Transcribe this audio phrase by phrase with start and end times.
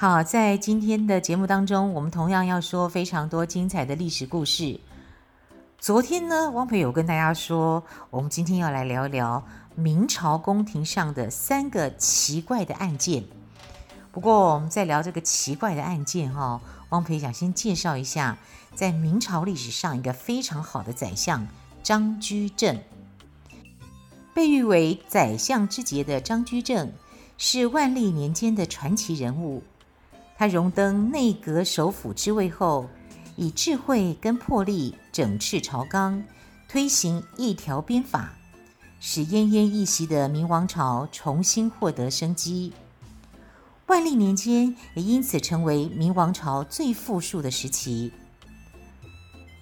[0.00, 4.80] 好，在今天的节目当中，我们同样要说非常多精彩的历史故事。
[5.78, 13.22] 昨天呢，汪培有跟大家说，我们今天要来聊一聊明朝宫廷上的三个奇怪的案件。
[14.10, 18.38] 不过，我们在聊这个奇怪的案件哈，汪培想先介绍一下，
[18.74, 21.46] 在明朝历史上一个非常好的宰相
[21.82, 22.80] 张居正。
[24.32, 26.90] 被誉为宰相之杰的张居正，
[27.36, 29.62] 是万历年间的传奇人物。
[30.40, 32.88] 他荣登内阁首辅之位后，
[33.36, 36.24] 以智慧跟魄力整治朝纲，
[36.66, 38.32] 推行一条鞭法，
[39.00, 42.72] 使奄奄一息的明王朝重新获得生机。
[43.88, 48.10] 万历年间也因此成为明王朝最富庶的时期。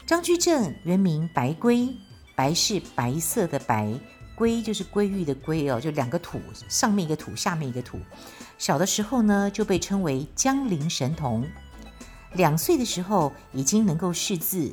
[0.06, 1.88] 张居正原名白圭，
[2.36, 3.92] 白是白色的白，
[4.38, 7.98] 龟就是龟玉的龟哦，就两个土，上面一个土，下面一个土。
[8.56, 11.44] 小的时候呢，就被称为江陵神童。
[12.34, 14.70] 两岁的时候已经能够识字，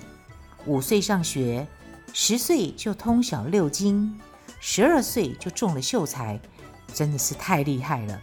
[0.68, 1.66] 五岁上学，
[2.14, 4.20] 十岁就通晓六经，
[4.60, 6.40] 十二岁就中了秀才，
[6.94, 8.22] 真的是太厉害了。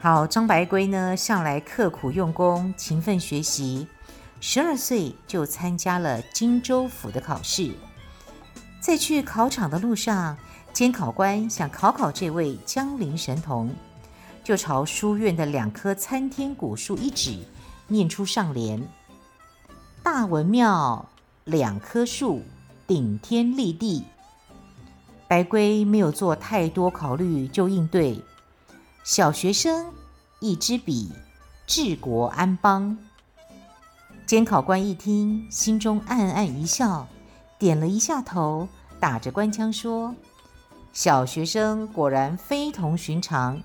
[0.00, 3.86] 好，张白圭呢，向来刻苦用功，勤奋学习，
[4.38, 7.72] 十二岁就参加了荆州府的考试。
[8.82, 10.36] 在去考场的路上，
[10.72, 13.72] 监考官想考考这位江陵神童，
[14.42, 17.38] 就朝书院的两棵参天古树一指。
[17.86, 18.82] 念出上联
[20.02, 21.08] ：“大文庙
[21.44, 22.42] 两棵树，
[22.86, 24.02] 顶天立地。”
[25.28, 28.20] 白圭没有做太多考虑，就应对
[29.04, 29.92] ：“小学生
[30.40, 31.12] 一支笔，
[31.66, 32.98] 治国安邦。”
[34.26, 37.06] 监考官一听，心中暗暗一笑，
[37.62, 38.66] 点了一下头，
[38.98, 40.12] 打着官腔说
[40.92, 43.62] ：“小学生果然非同寻常，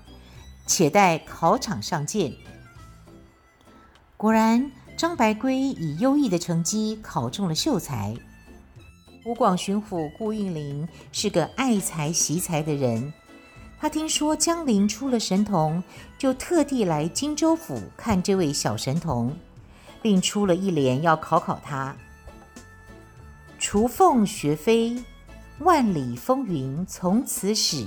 [0.68, 2.32] 且待考场上见。”
[4.16, 8.14] 果然，张白圭以优异的成绩考中了秀才。
[9.24, 13.12] 湖广巡抚顾应麟是个爱才惜才的人，
[13.80, 15.82] 他听说江陵出了神童，
[16.16, 19.36] 就特地来荆州府看这位小神童，
[20.00, 21.96] 并出了一联要考考他
[23.70, 24.96] ：“雏凤学飞，
[25.58, 27.86] 万里风云从此始。”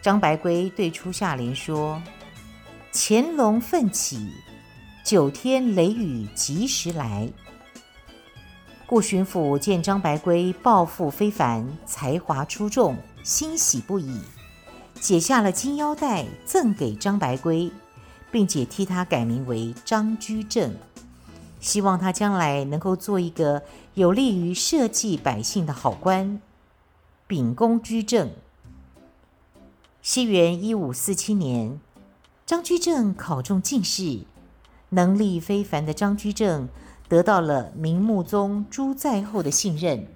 [0.00, 2.00] 张白圭对出下联说
[2.92, 4.30] ：“潜龙奋起。”
[5.04, 7.28] 九天雷雨及时来。
[8.86, 14.20] 顾巡抚见张白圭抱负非凡，才华出众，欣喜不已，
[15.00, 17.68] 解下了金腰带赠给张白圭，
[18.30, 20.72] 并且替他改名为张居正，
[21.60, 23.62] 希望他将来能够做一个
[23.94, 26.40] 有利于社稷百姓的好官。
[27.26, 28.30] 秉公居正。
[30.00, 31.80] 西元一五四七年，
[32.44, 34.20] 张居正考中进士。
[34.90, 36.68] 能力非凡的张居正
[37.08, 40.06] 得到了明穆宗朱载后的信任。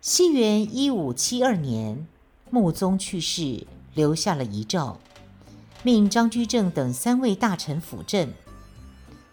[0.00, 2.06] 西元一五七二年，
[2.48, 4.98] 穆宗去世，留下了遗诏，
[5.82, 8.32] 命张居正等三位大臣辅政。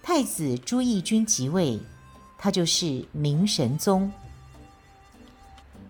[0.05, 1.79] 太子朱翊钧即位，
[2.37, 4.11] 他就是明神宗。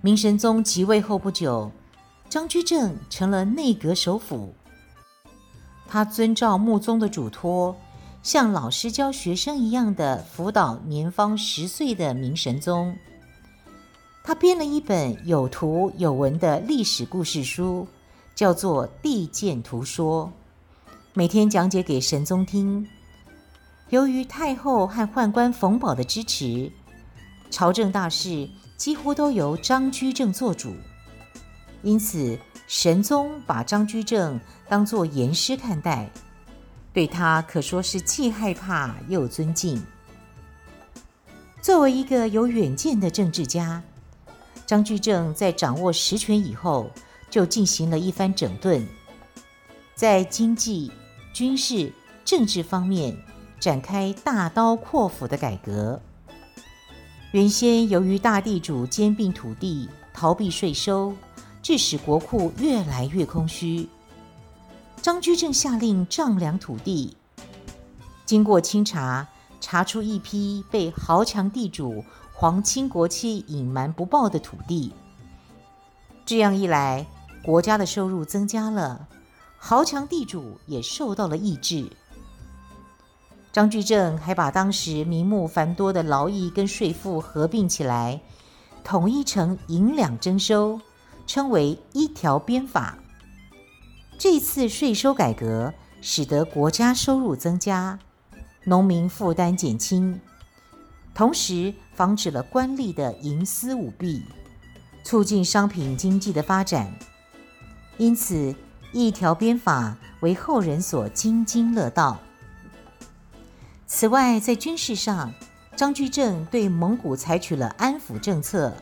[0.01, 1.72] 明神宗即位后不久，
[2.29, 4.53] 张居正成了内阁首辅。
[5.88, 7.75] 他遵照穆宗的嘱托。
[8.21, 12.95] 像老师教学生一样的辅导年方十岁的明神宗，
[14.24, 17.86] 他编了一本有图有文的历史故事书，
[18.33, 20.31] 叫做《地鉴图说》，
[21.13, 22.88] 每天讲解给神宗听。
[23.94, 26.72] 由于太后和宦官冯保的支持，
[27.51, 30.75] 朝政大事几乎都由张居正做主，
[31.84, 32.36] 因此
[32.68, 36.10] 神宗把张居正当作严师看待。
[36.92, 39.80] 对他可说是既害怕又尊敬。
[41.62, 43.84] 作为一个有远见的政治家，
[44.66, 46.89] 张居正在掌握实权以后，
[47.30, 48.88] 就进行了一番整顿，
[49.94, 50.92] 在经济、
[51.31, 51.94] 军事、
[52.25, 53.16] 政治方面
[53.63, 55.98] 展开大刀阔斧的改革。
[57.31, 61.13] 原先由于大地主兼并土地、逃避税收，
[61.62, 63.88] 致使国库越来越空虚。
[65.01, 67.15] 张居正下令丈量土地，
[68.25, 69.25] 经过清查，
[69.62, 74.92] 查出一批被豪强地主皇亲国戚隐瞒不报的土地。
[76.25, 77.07] 这样一来，
[77.45, 79.07] 国家的收入增加了，
[79.57, 81.89] 豪强地主也受到了抑制。
[83.53, 88.19] 张居正还把当时名目繁多的劳役跟税赋合并起来，
[88.83, 90.81] 统一成银两征收，
[91.27, 92.97] 称为一条鞭法。
[94.17, 95.71] 这次税收改革
[96.01, 98.00] 使得国家收入增加，
[98.63, 100.19] 农民负担减轻，
[101.13, 104.23] 同时防止了官吏的营私舞弊。
[105.03, 106.91] 促进商品经济的发展，
[107.97, 108.55] 因此
[108.94, 112.17] 一条鞭法为后人所津津乐道。
[113.85, 115.31] 此外，在军事上，
[115.75, 118.74] 张居正对蒙古采取了安抚政策，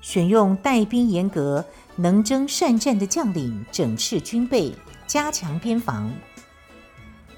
[0.00, 1.64] 选用带兵严格、
[1.96, 4.72] 能征善战的将领，整饬军备，
[5.06, 6.10] 加强边防。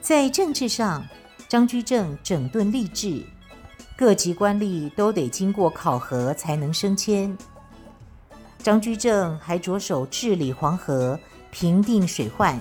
[0.00, 1.04] 在政治上，
[1.48, 3.24] 张居正整顿吏治，
[3.96, 7.36] 各级官吏都得经过考核才能升迁。
[8.62, 11.18] 张居正还着手治理黄河，
[11.50, 12.60] 平定水患，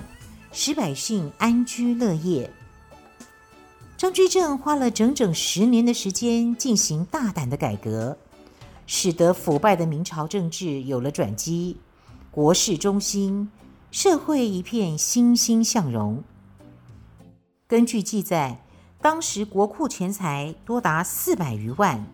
[0.50, 2.50] 使百姓安居乐业。
[4.00, 8.16] 张居正花了整整十年的时间进行大胆的改革，
[8.86, 11.76] 使得腐败的明朝政治有了转机，
[12.30, 13.50] 国势中兴，
[13.90, 16.24] 社会一片欣欣向荣。
[17.66, 18.64] 根据记载，
[19.02, 22.06] 当时国库钱财多达四百余万，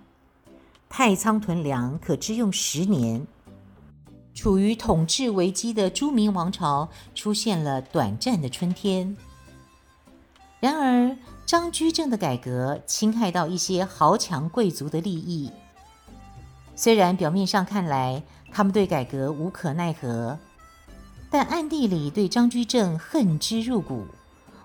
[0.88, 3.24] 太仓囤粮可支用十年。
[4.34, 9.16] 处于统治危机的朱明王朝出现了短暂的春天。
[10.66, 11.16] 然而，
[11.46, 15.52] 张居正的改革侵害到一些豪强贵族的利益。
[16.74, 18.20] 虽然表面上看来
[18.50, 20.36] 他们对改革无可奈何，
[21.30, 24.06] 但暗地里对张居正恨之入骨，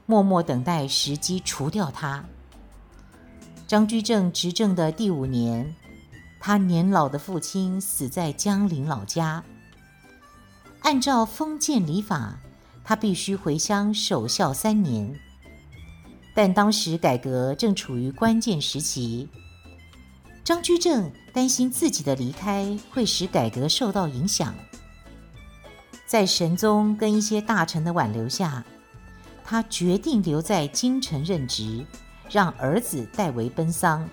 [0.07, 2.25] 默默等待时机除掉他。
[3.68, 5.75] 张居正执政的第五年，
[6.39, 9.44] 他年老的父亲死在江陵老家。
[10.81, 12.39] 按照封建礼法，
[12.83, 15.15] 他必须回乡守孝三年。
[16.33, 19.28] 但当时改革正处于关键时期，
[20.44, 24.56] 张居正担心自己的离开会使改革受到影响。
[26.06, 28.63] 在神宗跟一些大臣的挽留下，
[29.44, 31.86] 他决定留在京城任职，
[32.30, 34.10] 让儿子代为奔丧。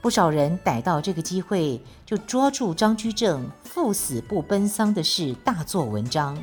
[0.00, 6.36] 不少人逮到这个机会，就捉住张居正赴死不奔丧的事大做文章，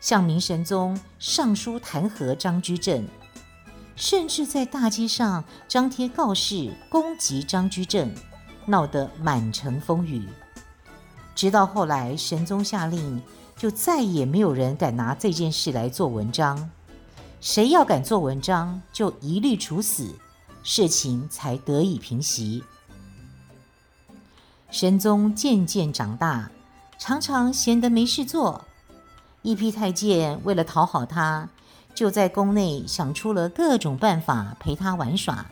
[0.00, 3.06] 向明神宗上书弹劾张居正，
[4.02, 8.12] 甚至在大街上张贴告示攻击张居正，
[8.66, 10.28] 闹得满城风雨。
[11.36, 13.22] 直到后来神宗下令，
[13.56, 16.68] 就再也没有人敢拿这件事来做文章，
[17.40, 20.12] 谁要敢做文章，就一律处死。
[20.64, 22.64] 事情才得以平息。
[24.72, 26.50] 神宗渐渐长大，
[26.98, 28.64] 常常闲得没事做。
[29.42, 31.48] 一批太监为了讨好他，
[32.02, 35.46] 就在宫内想出了各种办法陪他玩耍。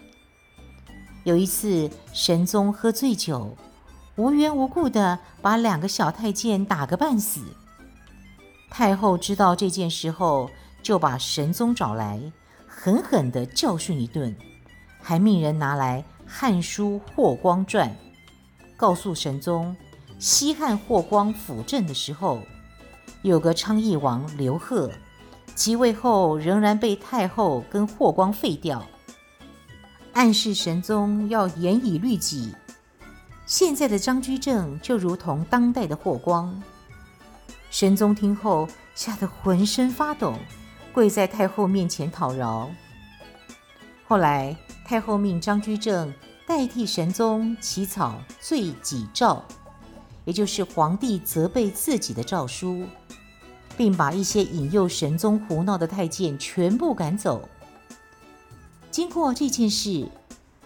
[1.23, 3.57] 有一次，神宗喝醉酒，
[4.17, 7.41] 无缘无故地把两个小太监打个半死。
[8.69, 10.51] 太后知道这件事后，
[10.83, 12.21] 就把神宗找来，
[12.67, 14.35] 狠狠地教训一顿。
[15.01, 17.89] 还命人拿来《汉书霍光传》，
[18.77, 19.77] 告诉神宗，
[20.19, 22.41] 西汉霍光辅政的时候，
[23.23, 24.91] 有个昌邑王刘贺，
[25.55, 28.87] 即位后仍然被太后跟霍光废掉，
[30.13, 32.55] 暗示神宗要严以律己。
[33.47, 36.63] 现在的张居正就如同当代的霍光。
[37.71, 40.35] 神宗听后吓得浑身发抖，
[40.93, 42.71] 跪在太后面前讨饶。
[44.07, 44.57] 后来。
[44.83, 46.13] 太后命张居正
[46.45, 49.41] 代替神宗起草罪己诏，
[50.25, 52.83] 也就是皇帝责备自己的诏书，
[53.81, 57.49] 并把一些引诱神宗胡闹的太监全部赶走。
[58.91, 60.07] 经过这件事，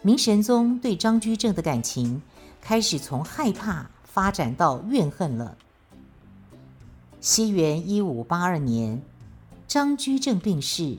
[0.02, 2.20] 明神宗对张居正的感情
[2.60, 5.56] 开始从害怕发展到怨恨了。
[7.20, 9.00] 西元一五八二年，
[9.68, 10.98] 张居正病逝，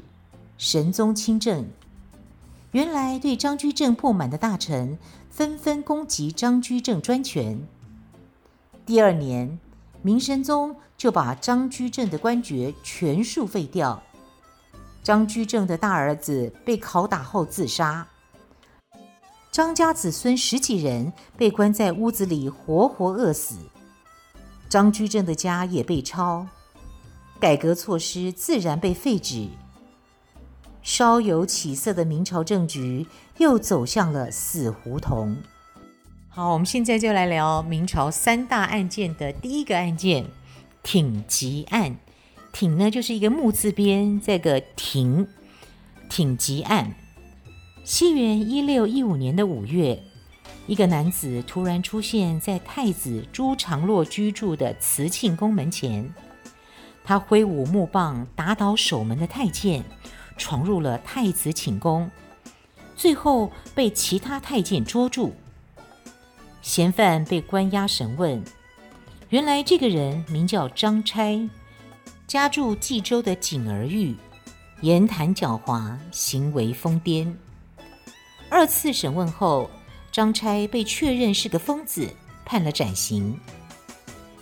[0.58, 1.68] 神宗亲政。
[2.72, 4.98] 原来对张居正不满的大臣
[5.30, 7.60] 纷纷攻击张居正专权。
[8.86, 9.60] 第二年，
[10.06, 14.04] 明神宗就把张居正的官爵全数废掉。
[15.02, 18.08] 张居正的大儿子被拷打后自杀。
[19.52, 23.56] 张家子孙十几人被关在屋子里活活饿死。
[24.70, 26.46] 张居正的家也被抄，
[27.40, 29.50] 改革措施自然被废止。
[30.84, 33.08] 稍有起色的明朝政局
[33.40, 35.36] 又走向了死胡同。
[36.36, 40.26] 好，我们现在就来聊明朝三大案件的第一个案件——
[40.84, 41.96] 挺吉案。
[42.52, 45.26] 挺呢，就是一个木字边，这个挺，
[46.10, 46.94] 挺吉案。
[47.86, 50.04] 西元一六一五年的五月，
[50.68, 56.14] 一个男子突然出现在太子朱常洛居住的慈庆宫门前，
[57.06, 59.82] 他挥舞木棒打倒守门的太监，
[60.36, 62.12] 闯入了太子寝宫，
[62.94, 65.34] 最后被其他太监捉住。
[66.76, 68.44] 嫌犯被关押审问，
[69.30, 71.50] 原来这个人名叫张差，
[72.28, 74.18] 家住冀州的景儿峪，
[74.82, 77.34] 言谈狡猾，行为疯癫。
[78.50, 79.70] 二次审问后，
[80.12, 82.10] 张差被确认是个疯子，
[82.44, 83.40] 判了斩刑。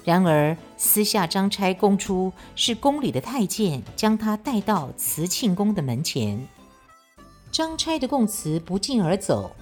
[0.04, 6.48] 然而私下，张差供出是宫里的太监将他带到慈庆宫的门前。
[7.52, 9.56] 张差的供词不胫而走。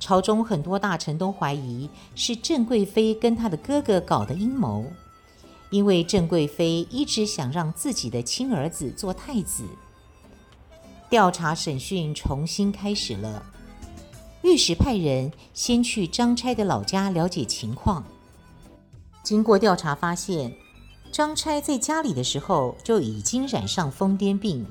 [0.00, 4.84] 朝中很多大臣都怀疑是郑贵妃跟她的哥哥搞的阴谋，
[5.70, 9.64] 因为郑贵妃一直想让自己的亲儿子做太子。
[11.10, 13.42] 调查审讯重新开始了，
[14.42, 18.04] 御史派人先去张差的老家了解情况。
[19.22, 20.54] 经过调查发现，
[21.10, 24.64] 张差在家里的时候就已经染上疯癫病。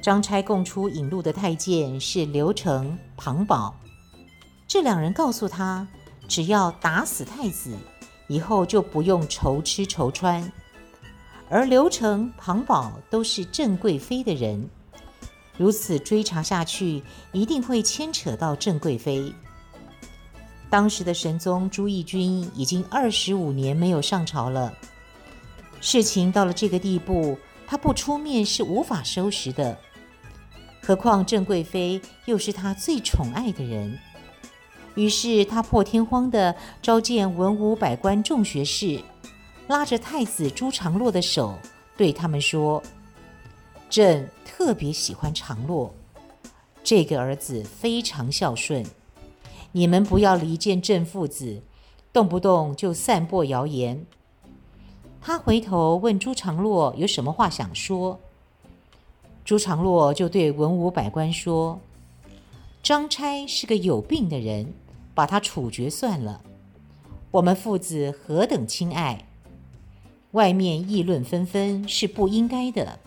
[0.00, 3.74] 张差供出引路的太监是刘成、庞宝。
[4.68, 5.86] 这两人告诉他，
[6.26, 7.76] 只要打死太子，
[8.26, 10.52] 以后就不用愁吃愁穿。
[11.48, 14.68] 而刘成、庞宝都是郑贵妃的人，
[15.56, 19.32] 如此追查下去，一定会牵扯到郑贵妃。
[20.68, 24.74] 当时的神宗朱翊钧已经二十五年没有上朝了，
[25.80, 29.78] 事情到了这个地步，他不出面是无法收拾的。
[30.82, 33.96] 何况郑贵妃又是他最宠爱的人。
[34.96, 38.98] 于是他破天荒地召见文武百官众学士，
[39.68, 41.54] 拉着太子朱常洛的手，
[41.98, 42.82] 对他们说
[43.90, 45.94] ：“朕特别喜欢常洛，
[46.82, 48.84] 这个儿子非常孝顺，
[49.72, 51.60] 你们不要离间朕父子，
[52.10, 54.06] 动不动就散播谣言。”
[55.20, 58.18] 他回头问朱常洛有什么话想说，
[59.44, 61.78] 朱常洛就对文武百官说
[62.82, 64.72] ：“张差是个有病的人。”
[65.16, 66.42] 把他处决算了。
[67.30, 69.26] 我们父子何等亲爱，
[70.32, 73.00] 外面议论纷纷是不应该的。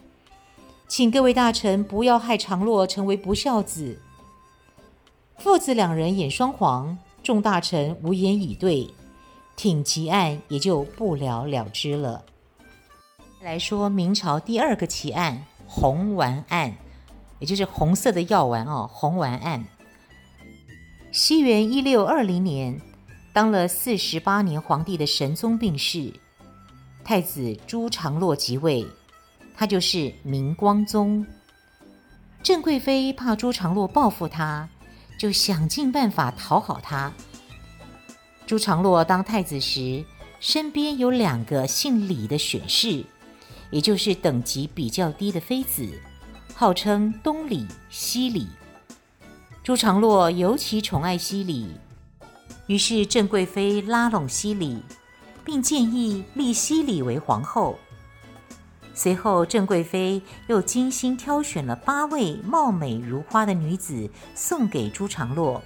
[0.88, 4.00] 请各位大臣不要害常洛成为不孝子。
[5.38, 8.90] 父子两人眼双黄，众大臣无言以对，
[9.56, 12.26] 挺吉案也就不了了之了。
[13.42, 16.76] 来说明朝第二个奇案——红丸案，
[17.38, 19.64] 也就是红色的药丸哦，红丸案。
[21.12, 22.80] 西元一六二零年，
[23.34, 26.14] 当了四十八年皇帝的神宗病逝，
[27.04, 28.86] 太子朱常洛即位，
[29.56, 31.26] 他就是明光宗。
[32.44, 34.70] 郑贵妃怕朱常洛报复他，
[35.18, 37.12] 就想尽办法讨好他。
[38.46, 40.06] 朱常洛当太子时，
[40.40, 43.04] 身边有两个姓李的选侍，
[43.72, 45.90] 也就是等级比较低的妃子，
[46.54, 48.48] 号称东李、西李。
[49.70, 51.68] 朱常洛尤其宠爱西李，
[52.66, 54.82] 于是郑贵妃拉拢西李，
[55.46, 57.78] 并建议立西李为皇后。
[58.96, 65.62] 随后，郑贵妃又精心挑选了八位貌美如花的女子送给朱常洛。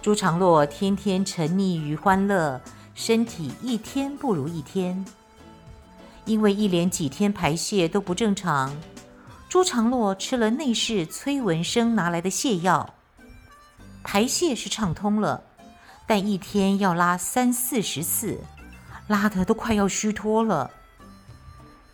[0.00, 2.58] 朱常洛天天沉溺于欢乐，
[2.94, 5.04] 身体一天不如一天。
[6.24, 8.74] 因为一连几天排泄都不正常。
[9.54, 12.92] 朱常洛吃了内侍崔文生拿来的泻药，
[14.02, 15.44] 排泄是畅通了，
[16.08, 18.40] 但一天要拉三四十次，
[19.06, 20.72] 拉得都快要虚脱了。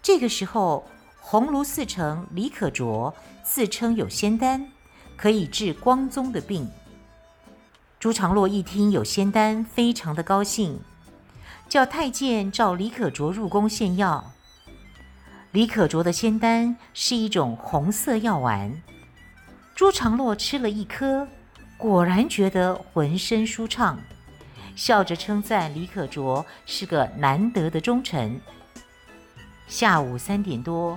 [0.03, 0.89] 这个时候，
[1.21, 3.15] 鸿胪寺丞李可灼
[3.45, 4.67] 自称有仙丹，
[5.15, 6.67] 可以治光宗的病。
[7.99, 10.81] 朱常洛一听有仙丹，非常的高兴，
[11.69, 14.33] 叫太监召李可灼入宫献药。
[15.53, 18.73] 李可灼的仙丹是一种红色药丸，
[19.75, 21.27] 朱常洛吃了一颗，
[21.77, 23.99] 果然觉得浑身舒畅，
[24.77, 28.41] 笑着称赞李可灼是个难得的忠臣。
[29.67, 30.97] 下午三点多，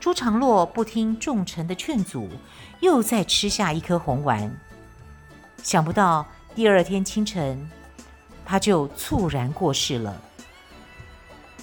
[0.00, 2.30] 朱常洛不听众臣的劝阻，
[2.80, 4.50] 又再吃下一颗红丸。
[5.62, 7.70] 想不到第二天清晨，
[8.46, 10.18] 他就猝然过世了。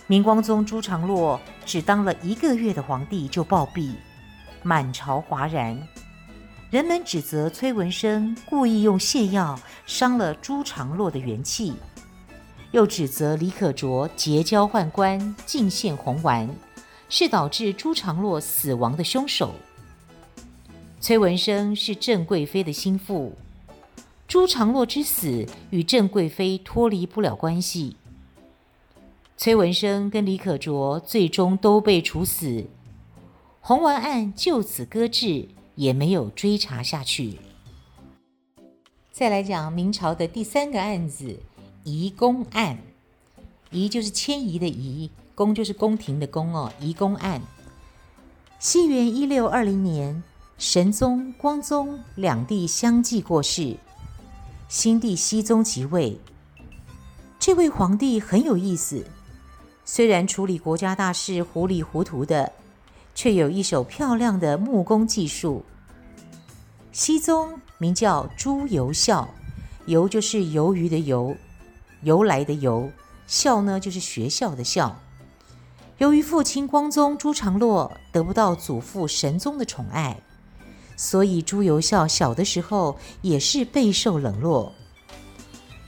[0.10, 3.92] 明光宗朱常洛只当了一个月的皇帝就暴毙，
[4.64, 5.80] 满朝哗然。
[6.72, 11.76] 人们指责崔文生故意用泻药伤了朱常洛的元气，
[12.72, 16.50] 又指责李可灼结交宦官进献红丸，
[17.08, 19.54] 是导致朱常洛死亡的凶手。
[21.00, 23.38] 崔文生是郑贵妃的心腹，
[24.28, 27.96] 朱常洛之死与郑贵妃脱离不了关系。
[29.42, 32.66] 崔文生跟李可灼最终都被处死，
[33.62, 35.48] 红丸案就此搁置。
[35.76, 37.40] 也没有追查下去。
[39.14, 41.40] 再来讲明朝的第三个案子——
[41.86, 42.78] 移宫案。
[43.72, 46.70] 移就是迁移的移，宫就是宫廷的宫哦。
[46.82, 47.42] 移宫案，
[48.60, 50.22] 西元一六二零年，
[50.58, 53.78] 神宗、光宗两帝相继过世，
[54.68, 56.20] 新帝熹宗即位。
[57.40, 59.06] 这位皇帝很有意思，
[59.92, 62.52] 虽然处理国家大事糊里糊涂的。
[63.16, 65.66] 却有一手漂亮的木工技术。
[66.94, 69.28] 熹宗名叫朱由校，
[69.88, 71.36] 由就是鱿鱼的由，
[72.04, 72.90] 由来的由，
[73.28, 74.96] 校呢就是学校的校。
[75.98, 80.16] 由于父亲光宗朱常洛得不到祖父神宗的宠爱，
[80.96, 84.72] 所以朱由校小的时候也是备受冷落。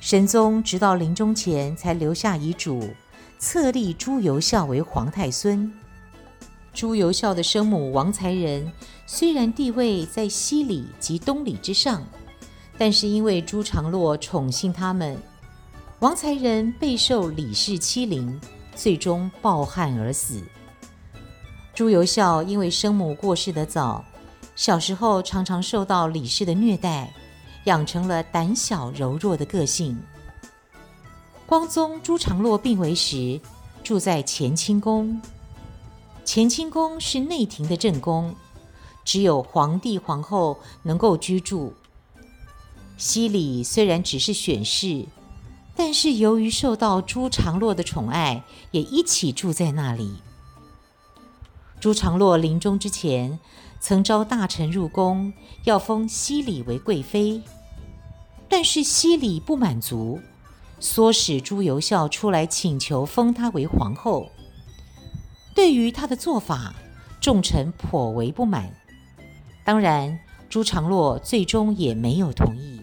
[0.01, 2.89] 神宗直到临终前才留下遗嘱，
[3.41, 5.73] 册立朱由校为皇太孙。
[6.75, 8.71] 朱由校的生母王才人
[9.07, 12.05] 虽然地位在西里及东里之上，
[12.77, 15.17] 但是因为朱常洛宠幸他们，
[16.01, 18.39] 王才人备受李氏欺凌，
[18.75, 20.39] 最终抱憾而死。
[21.73, 24.05] 朱由校因为生母过世得早，
[24.55, 27.11] 小时候常常受到李氏的虐待，
[27.63, 29.99] 养成了胆小柔弱的个性。
[31.51, 33.41] 光宗朱常洛病危时，
[33.83, 35.21] 住在乾清宫。
[36.25, 38.33] 乾清宫是内廷的正宫，
[39.03, 41.73] 只有皇帝皇后能够居住。
[42.95, 45.05] 西里虽然只是选侍，
[45.75, 50.21] 但是由于受到朱常洛的宠爱，也一起住在那里。
[51.81, 53.37] 朱常洛临终之前，
[53.81, 55.33] 曾召大臣入宫，
[55.65, 57.41] 要封西里为贵妃，
[58.47, 60.21] 但是西里不满足，
[60.81, 64.29] 唆使朱由校出来请求封她为皇后。
[65.53, 66.73] 对于他的做法，
[67.21, 68.73] 众臣颇为不满。
[69.63, 72.81] 当然，朱常洛最终也没有同意。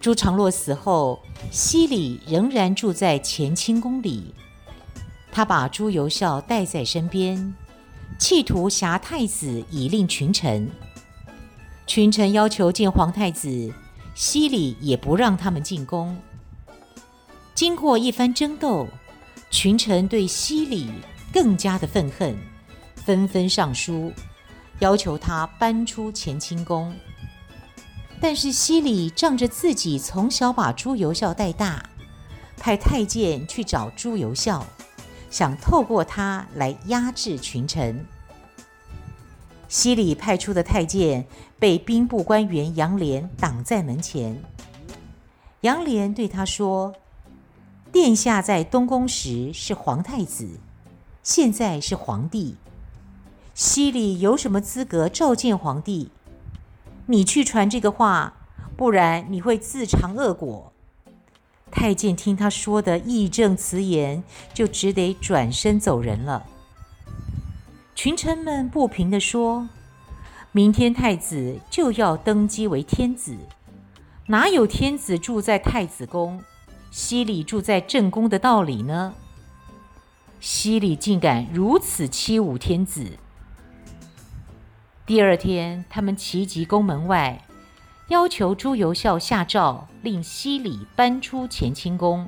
[0.00, 1.20] 朱常洛死后，
[1.50, 4.34] 西里仍然住在乾清宫里。
[5.30, 7.54] 他把朱由校带在身边，
[8.18, 10.68] 企图挟太子以令群臣。
[11.86, 13.72] 群臣要求见皇太子，
[14.14, 16.16] 西里也不让他们进宫。
[17.54, 18.88] 经过一番争斗。
[19.52, 20.88] 群臣对西里
[21.32, 22.38] 更加的愤恨，
[22.94, 24.12] 纷纷上书，
[24.78, 26.94] 要求他搬出乾清宫。
[28.20, 31.84] 但是西里仗着自己从小把朱由校带大，
[32.58, 34.64] 派太监去找朱由校，
[35.30, 38.06] 想透过他来压制群臣。
[39.70, 41.24] 西里派出的太监
[41.58, 44.42] 被兵部官员杨廉挡在门前。
[45.62, 46.92] 杨廉对他说。
[47.92, 50.60] 殿下在东宫时是皇太子，
[51.24, 52.56] 现在是皇帝。
[53.52, 56.12] 西里有什么资格召见皇帝？
[57.06, 58.34] 你去传这个话，
[58.76, 60.72] 不然你会自尝恶果。
[61.68, 64.22] 太监听他说的义正辞严，
[64.54, 66.46] 就只得转身走人了。
[68.02, 69.68] 群臣们不平地说
[70.52, 73.36] ：“明天太子就要登基为天子，
[74.28, 76.42] 哪有天子住在太子宫？”
[76.90, 79.12] 西里住在正宫的道理呢？
[80.40, 83.18] 西里竟敢如此欺侮天子！
[85.04, 87.44] 第二天，他们齐集宫门外，
[88.08, 92.26] 要求朱由校下诏，令西里搬出乾清宫。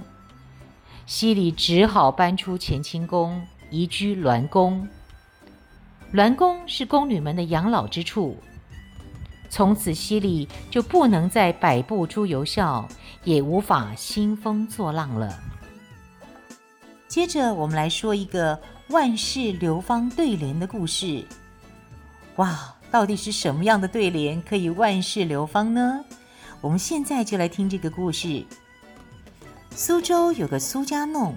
[1.07, 4.87] 西里只好搬出乾清宫，移居銮宫。
[6.13, 8.37] 銮宫是宫女们的养老之处。
[9.49, 12.87] 从此，西里就不能再摆布朱由校，
[13.25, 15.39] 也无法兴风作浪了。
[17.09, 21.25] 接着，我们来说一个万世流芳对联的故事。
[22.37, 26.05] 哇，到底是什么样的对联可以万世流芳呢？
[26.61, 28.45] 我们现在就来听这个故事。
[29.71, 31.35] 苏州有个苏家弄，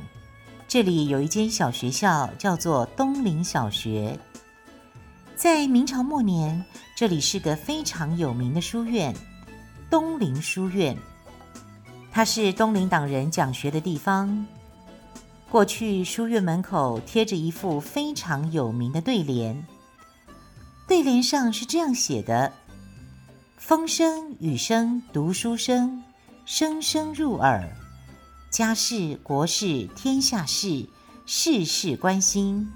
[0.67, 4.17] 这里有一间小学校，叫做东林小学。
[5.35, 6.63] 在明朝末年，
[6.95, 9.13] 这里是个非常有名的书院——
[9.91, 10.97] 东林书院。
[12.09, 14.47] 它是东林党人讲学的地方。
[15.51, 19.61] 过去书院门口贴着一副非常有名的对联
[20.87, 22.53] ：“对联上是这样写的
[23.59, 26.01] ：“风声雨声读书声，
[26.45, 27.69] 声声入耳。
[28.49, 30.87] 家事国事天下事，
[31.25, 32.71] 事事关心。”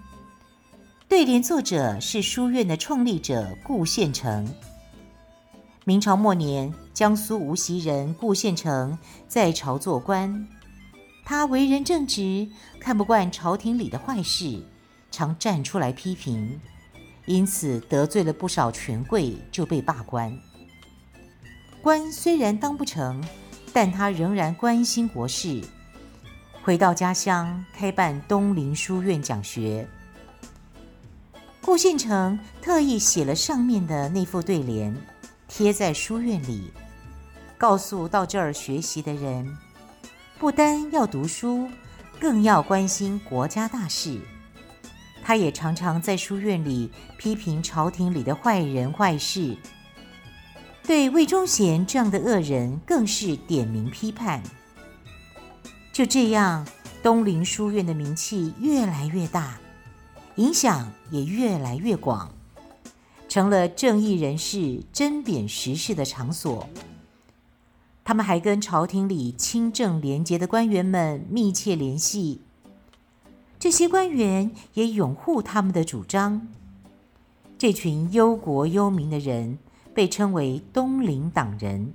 [1.09, 4.47] 对联作者是书院的创立者顾宪成。
[5.83, 8.95] 明朝末年，江苏无锡人顾宪成
[9.27, 10.47] 在朝做官，
[11.25, 12.47] 他为人正直，
[12.79, 14.63] 看不惯朝廷里的坏事，
[15.09, 16.61] 常站出来批评，
[17.25, 20.31] 因此得罪了不少权贵，就被罢官。
[21.81, 23.19] 官虽然当不成，
[23.73, 25.59] 但他仍然关心国事，
[26.61, 29.87] 回到家乡开办东林书院讲学。
[31.69, 34.91] 顾宪成特意写了上面的那副对联，
[35.47, 36.71] 贴在书院里，
[37.59, 39.55] 告诉到这儿学习的人，
[40.39, 41.69] 不单要读书，
[42.19, 44.19] 更要关心国家大事。
[45.23, 49.55] 他也常常在书院里批评朝廷里的坏人坏事，
[50.81, 54.41] 对魏忠贤这样的恶人更是点名批判。
[55.93, 56.67] 就这样，
[57.03, 59.59] 东林书院的名气越来越大，
[60.39, 62.31] 影响也越来越广。
[63.27, 66.67] 成了正义人士针砭时事的场所。
[68.05, 72.41] 他们还跟朝廷里清正廉洁的官员们密切联系，
[73.59, 76.47] 这些官员也拥护他们的主张。
[77.57, 79.59] 这群忧国忧民的人
[79.93, 81.93] 被称为东林党人。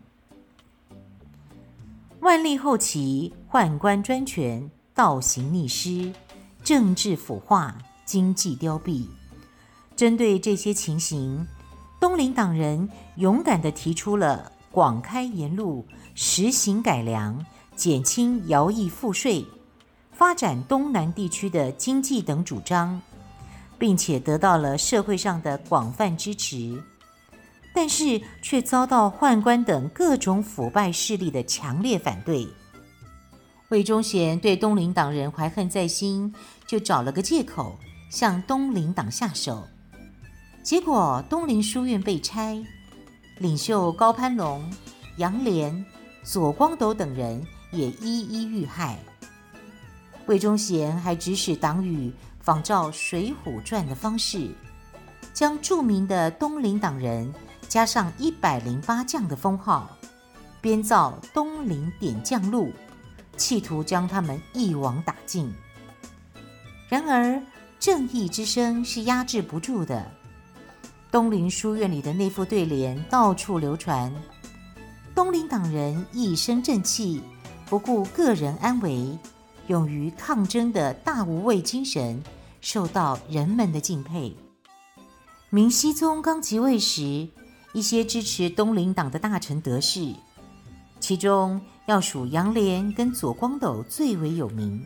[2.20, 6.12] 万历后期，宦官专权，倒行逆施，
[6.62, 9.06] 政治腐化，经济凋敝。
[9.96, 11.46] 针对这些情形，
[12.00, 17.44] 东林党人勇敢地提出了广开言路、实行改良、
[17.76, 19.44] 减轻徭役赋税、
[20.12, 23.00] 发展东南地区的经济等主张，
[23.78, 26.82] 并且得到了社会上的广泛支持，
[27.72, 32.48] 但是却遭到宦官等各种腐败势力的强烈反对。
[33.70, 36.34] 魏忠贤对东林党人怀恨在心，
[36.66, 37.76] 就找了个借口
[38.14, 39.66] 向东林党下手。
[40.62, 42.64] 结果，东林书院被拆，
[43.38, 44.72] 领袖高攀龙、
[45.16, 45.84] 杨涟、
[46.22, 48.96] 左光斗等人也一一遇害。
[50.26, 54.48] 魏忠贤还指使党羽仿照《水浒传》的方式，
[55.32, 57.34] 将著名的东林党人
[57.68, 59.90] 加上一百零八将的封号，
[60.60, 62.68] 编造《东林点将录》，
[63.36, 65.52] 企图将他们一网打尽。
[66.88, 67.42] 然而，
[67.78, 70.10] 正义之声是压制不住的。
[71.10, 74.12] 东林书院里的那副对联到处流传，
[75.14, 77.22] 东林党人一身正气，
[77.66, 79.16] 不顾个人安危，
[79.68, 82.20] 勇于抗争的大无畏精神，
[82.60, 84.36] 受到人们的敬佩。
[85.50, 87.28] 明熹宗刚即位时，
[87.72, 90.12] 一些支持东林党的大臣得势，
[90.98, 94.84] 其中要数杨涟跟左光斗最为有名。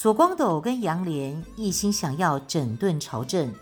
[0.00, 3.52] 左光斗跟杨涟一心想要整顿朝政。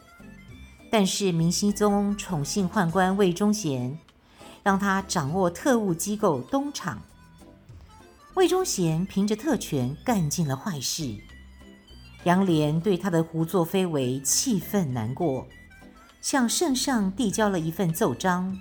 [0.90, 3.98] 但是明熹宗宠幸宦官魏忠贤，
[4.62, 7.00] 让他掌握特务机构东厂。
[8.34, 11.16] 魏忠贤凭着特权干尽了坏事，
[12.24, 15.46] 杨涟对他的胡作非为气愤难过，
[16.20, 18.54] 向圣上递交了一份奏章，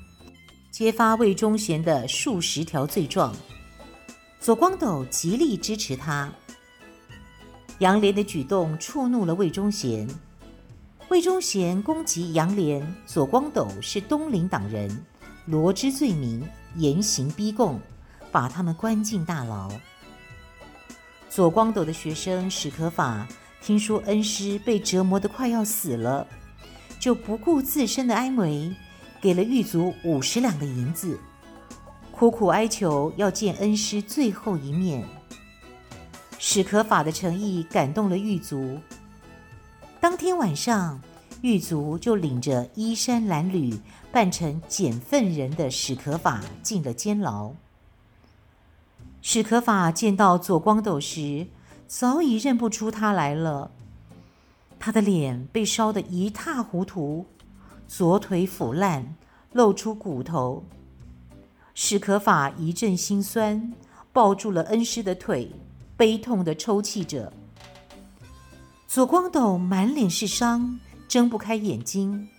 [0.71, 3.35] 揭发魏忠贤的数十条罪状。
[4.39, 6.31] 左光斗极力支持他，
[7.79, 10.07] 杨连的举动触怒了魏忠贤。
[11.09, 15.05] 魏忠贤攻击杨连、左光斗是东林党人，
[15.45, 16.41] 罗织罪名，
[16.77, 17.79] 严刑逼供，
[18.31, 19.69] 把他们关进大牢。
[21.29, 23.27] 左光斗的学生史可法
[23.61, 26.25] 听说恩师被折磨得快要死了，
[26.97, 28.73] 就不顾自身的安危，
[29.21, 31.19] 给了狱卒五十两的银子，
[32.11, 35.05] 苦苦哀求要见恩师最后一面。
[36.47, 38.77] 史可法的诚意感动了狱卒。
[39.99, 41.01] 当天晚上，
[41.41, 43.79] 狱卒就领着衣衫褴褛、
[44.11, 47.51] 扮成捡粪人的史可法进了监牢。
[49.23, 51.47] 史可法见到左光斗时，
[51.87, 53.71] 早已认不出他来了。
[54.77, 57.25] 他的脸被烧得一塌糊涂，
[57.87, 59.15] 左腿腐烂，
[59.51, 60.63] 露出骨头。
[61.73, 63.73] 史可法一阵心酸，
[64.13, 65.51] 抱住了恩师的腿，
[65.97, 67.31] 悲痛地抽泣着。
[68.87, 72.29] 左光斗满脸是伤，睁不开眼睛，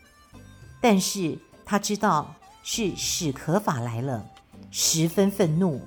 [0.81, 4.27] 但是他知道是史可法来了，
[4.71, 5.87] 十分愤怒。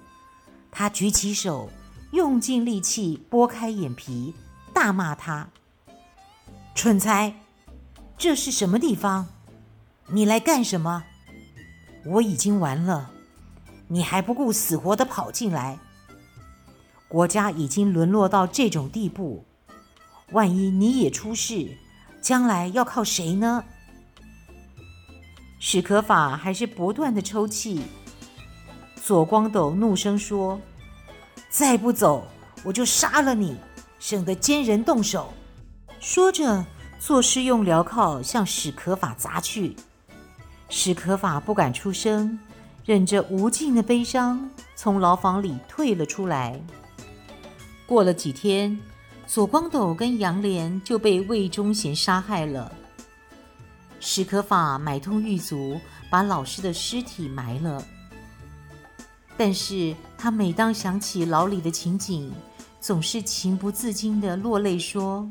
[0.71, 1.69] 他举起手，
[2.11, 4.35] 用尽力气拨开眼皮，
[4.73, 5.49] 大骂他
[6.75, 7.33] ：“蠢材，
[8.17, 9.27] 这是什么地方？
[10.07, 11.03] 你来干什么？
[12.05, 13.11] 我已经完了，
[13.87, 15.79] 你还不顾死活的跑进来。
[17.09, 19.43] 国家已经沦落到这种地步，
[20.31, 21.75] 万一你也出事，
[22.21, 23.63] 将来要靠谁呢？
[25.59, 27.81] 史可法还是不断的抽泣。
[29.03, 30.61] 左光斗怒声说
[31.49, 32.27] ：“再不走，
[32.63, 33.57] 我就杀了你，
[33.97, 35.33] 省得奸人动手。”
[35.99, 36.63] 说着，
[36.99, 39.75] 作势用镣铐向史可法砸去。
[40.69, 42.39] 史可法不敢出声，
[42.85, 46.61] 忍着无尽的悲伤，从牢房里退了出来。
[47.89, 48.79] 过了几天，
[49.25, 52.71] 左光斗跟杨莲就被魏忠贤杀害了。
[53.99, 57.83] 史可法买通狱卒，把老师的尸体埋了。
[59.35, 62.31] 但是他每当想起牢里的情景，
[62.79, 65.27] 总是情不自禁地落泪，说：“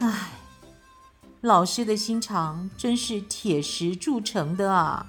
[0.00, 0.32] 唉，
[1.40, 5.06] 老师的心肠真是铁石铸成的啊！”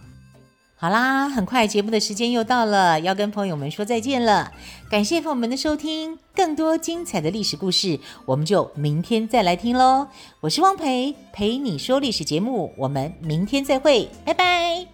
[0.81, 4.51] 好啦，很快节目的时间又到了，要跟朋友们说再见了。
[4.89, 10.07] 感谢朋友们的收听，更多精彩的历史故事，我们就明天再来听喽。
[10.39, 14.90] 我是汪培，陪你说历史节目，我们明天再会，拜拜。